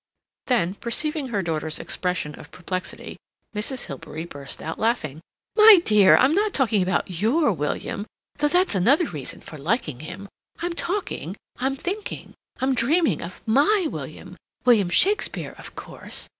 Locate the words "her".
1.27-1.43